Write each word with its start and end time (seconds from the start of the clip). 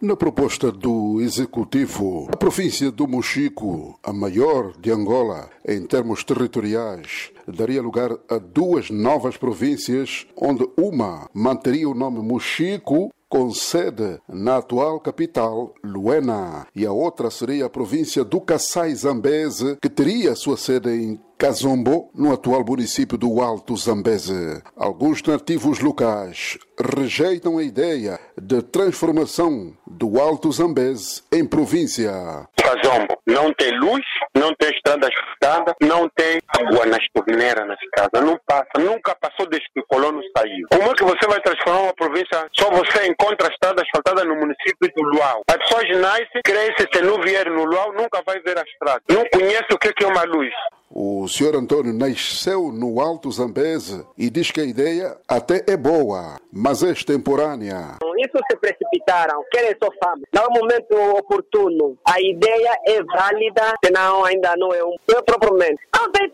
Na 0.00 0.14
proposta 0.14 0.70
do 0.70 1.22
Executivo, 1.22 2.28
a 2.30 2.36
província 2.36 2.90
do 2.90 3.08
Mochico, 3.08 3.98
a 4.02 4.12
maior 4.12 4.72
de 4.78 4.90
Angola 4.90 5.48
em 5.66 5.86
termos 5.86 6.22
territoriais, 6.22 7.30
daria 7.48 7.80
lugar 7.80 8.10
a 8.28 8.36
duas 8.36 8.90
novas 8.90 9.38
províncias, 9.38 10.26
onde 10.36 10.68
uma 10.76 11.30
manteria 11.32 11.88
o 11.88 11.94
nome 11.94 12.20
Mochico 12.20 13.10
com 13.26 13.50
sede 13.52 14.20
na 14.28 14.58
atual 14.58 15.00
capital, 15.00 15.74
Luena, 15.82 16.66
e 16.74 16.86
a 16.86 16.92
outra 16.92 17.30
seria 17.30 17.66
a 17.66 17.70
província 17.70 18.22
do 18.22 18.40
Kassai 18.40 18.94
Zambeze, 18.94 19.78
que 19.80 19.88
teria 19.88 20.34
sua 20.36 20.56
sede 20.56 20.90
em 20.90 21.20
Kazombo, 21.38 22.10
no 22.14 22.32
atual 22.32 22.64
município 22.64 23.18
do 23.18 23.42
Alto 23.42 23.76
Zambeze. 23.76 24.62
Alguns 24.74 25.22
nativos 25.22 25.80
locais 25.80 26.58
rejeitam 26.96 27.58
a 27.58 27.62
ideia 27.62 28.18
de 28.40 28.62
transformação 28.62 29.76
do 29.86 30.18
Alto 30.18 30.50
Zambeze 30.50 31.22
em 31.30 31.46
província. 31.46 32.10
Kazombo 32.56 33.18
não 33.26 33.52
tem 33.52 33.78
luz, 33.78 34.02
não 34.34 34.54
tem 34.54 34.70
estrada 34.70 35.08
asfaltada, 35.08 35.74
não 35.82 36.08
tem 36.16 36.40
água 36.48 36.86
nas 36.86 37.04
torneiras 37.12 37.68
nas 37.68 37.78
casas, 37.92 38.26
não 38.26 38.40
passa, 38.46 38.70
nunca 38.78 39.14
passou 39.20 39.46
desde 39.46 39.68
que 39.74 39.80
o 39.80 39.86
colono 39.86 40.22
saiu. 40.34 40.66
Como 40.70 40.90
é 40.90 40.94
que 40.94 41.04
você 41.04 41.26
vai 41.28 41.40
transformar 41.42 41.82
uma 41.82 41.94
província? 41.94 42.48
Só 42.56 42.70
você 42.70 43.06
encontra 43.08 43.52
estrada 43.52 43.82
asfaltada 43.82 44.24
no 44.24 44.36
município 44.36 44.90
do 44.96 45.02
Luau. 45.02 45.42
As 45.48 45.56
pessoas 45.58 45.98
nascem, 45.98 46.40
crescem, 46.42 46.86
se 46.90 47.02
não 47.02 47.20
vier 47.20 47.50
no 47.50 47.64
Luau, 47.64 47.92
nunca 47.92 48.22
vai 48.24 48.40
ver 48.40 48.58
a 48.58 48.62
estrada. 48.62 49.02
Não 49.10 49.24
conhece 49.30 49.66
o 49.70 49.78
que 49.78 49.92
é 50.02 50.06
uma 50.06 50.24
luz. 50.24 50.52
O 50.98 51.28
senhor 51.28 51.54
Antônio 51.54 51.92
nasceu 51.92 52.72
no 52.72 53.02
Alto 53.02 53.30
Zambeze 53.30 54.02
e 54.16 54.30
diz 54.30 54.50
que 54.50 54.62
a 54.62 54.64
ideia 54.64 55.14
até 55.28 55.62
é 55.70 55.76
boa, 55.76 56.40
mas 56.50 56.82
é 56.82 56.90
extemporânea. 56.90 57.98
Isso 58.16 58.38
se 58.50 58.56
precipitaram, 58.56 59.44
querem 59.50 59.76
só 59.78 59.90
fama. 60.02 60.22
Não 60.32 60.44
é 60.44 60.46
o 60.46 60.52
momento 60.52 61.18
oportuno. 61.18 61.98
A 62.02 62.18
ideia 62.18 62.78
é 62.86 63.02
válida, 63.02 63.74
senão 63.84 64.24
ainda 64.24 64.54
não 64.56 64.72
é 64.72 64.82
um. 64.82 64.94
É 65.10 65.20
propriamente. 65.20 65.82
Não 65.94 66.10
tem 66.10 66.30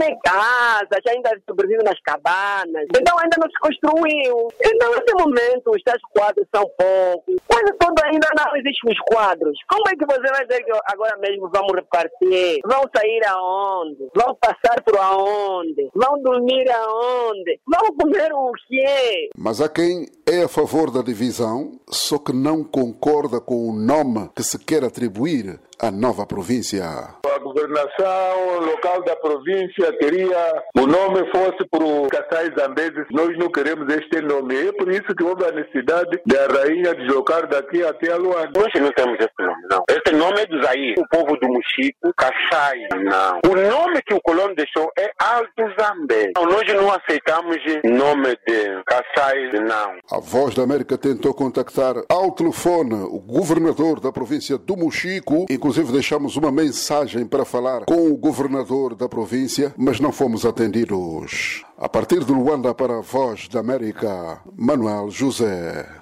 não 0.00 0.06
tem 0.06 0.10
nem 0.10 0.18
casas, 0.24 1.00
ainda 1.06 1.30
sobrevivem 1.46 1.84
nas 1.84 2.00
cabanas. 2.00 2.86
Então 2.96 3.18
ainda 3.18 3.36
não 3.38 3.48
se 3.48 3.58
construiu. 3.60 4.48
Então 4.64 4.90
nesse 4.90 5.14
momento 5.14 5.70
os 5.70 5.82
tais 5.82 6.00
quadros 6.12 6.46
são 6.54 6.64
poucos. 6.78 7.36
Quase 7.46 7.72
todo 7.78 8.02
ainda 8.04 8.28
não 8.36 8.56
existem 8.56 8.92
os 8.92 8.98
quadros. 9.00 9.56
Como 9.68 9.88
é 9.88 9.92
que 9.92 10.06
você 10.06 10.32
vai 10.32 10.46
dizer 10.46 10.64
que 10.64 10.72
agora 10.86 11.16
mesmo 11.18 11.50
vamos 11.52 11.74
repartir? 11.74 12.60
Vão 12.64 12.82
sair 12.96 13.26
aonde? 13.26 14.08
Vão 14.14 14.34
passar 14.40 14.82
por 14.82 14.98
aonde? 14.98 15.90
Vão 15.94 16.22
dormir 16.22 16.68
aonde? 16.70 17.60
Vão 17.66 17.94
comer 17.96 18.32
o 18.32 18.52
quê? 18.68 19.28
Mas 19.36 19.60
há 19.60 19.68
quem 19.68 20.06
é 20.26 20.44
a 20.44 20.48
favor 20.48 20.90
da 20.90 21.02
divisão, 21.02 21.72
só 21.88 22.18
que 22.18 22.32
não 22.32 22.64
concorda 22.64 23.40
com 23.40 23.68
o 23.68 23.72
nome 23.72 24.30
que 24.34 24.42
se 24.42 24.58
quer 24.58 24.84
atribuir 24.84 25.60
à 25.78 25.90
nova 25.90 26.26
província. 26.26 27.19
A 27.50 27.52
governação 27.52 28.60
local 28.60 29.02
da 29.02 29.16
província 29.16 29.92
teria 29.98 30.62
o 30.76 30.86
nome 30.86 31.28
fosse 31.32 31.68
para 31.68 31.82
o 31.82 32.06
Kassai 32.06 32.52
Zambeze, 32.56 33.04
nós 33.10 33.36
não 33.36 33.50
queremos 33.50 33.92
este 33.92 34.20
nome. 34.20 34.68
É 34.68 34.72
por 34.72 34.88
isso 34.88 35.12
que 35.16 35.24
houve 35.24 35.44
a 35.44 35.50
necessidade 35.50 36.20
da 36.24 36.46
rainha 36.46 36.94
deslocar 36.94 37.48
daqui 37.48 37.82
até 37.82 38.12
a 38.12 38.16
Luanda. 38.16 38.52
Nós 38.54 38.72
não 38.80 38.92
temos 38.92 39.18
esse 39.18 39.34
nome, 39.40 39.62
não. 39.68 39.82
Esse 39.90 40.14
nome 40.14 40.40
é 40.40 40.46
do 40.46 40.62
Zaire, 40.62 40.94
o 40.96 41.08
povo 41.08 41.36
do 41.38 41.48
Mochico, 41.48 42.14
Kassai, 42.16 42.86
não. 43.02 43.40
O 43.44 43.56
nome 43.56 44.00
que 44.02 44.14
o 44.14 44.20
colono 44.20 44.54
deixou 44.54 44.88
é 44.96 45.10
Alto 45.18 45.74
Zambeze. 45.76 46.32
Nós 46.36 46.74
não 46.74 46.92
aceitamos 46.92 47.56
nome 47.82 48.38
de 48.46 48.82
Kassai, 48.86 49.50
não. 49.54 49.98
A 50.12 50.20
Voz 50.20 50.54
da 50.54 50.62
América 50.62 50.96
tentou 50.96 51.34
contactar 51.34 51.96
ao 52.08 52.30
telefone 52.30 52.94
o 52.94 53.18
governador 53.18 53.98
da 53.98 54.12
província 54.12 54.56
do 54.56 54.76
Mochico, 54.76 55.46
inclusive 55.50 55.90
deixamos 55.90 56.36
uma 56.36 56.52
mensagem 56.52 57.26
para 57.40 57.44
falar 57.44 57.84
com 57.86 58.10
o 58.10 58.16
governador 58.16 58.94
da 58.94 59.08
província, 59.08 59.72
mas 59.76 59.98
não 59.98 60.12
fomos 60.12 60.44
atendidos. 60.44 61.64
A 61.78 61.88
partir 61.88 62.22
de 62.22 62.32
Luanda 62.32 62.74
para 62.74 62.98
a 62.98 63.00
Voz 63.00 63.48
da 63.48 63.60
América, 63.60 64.40
Manuel 64.54 65.10
José. 65.10 65.88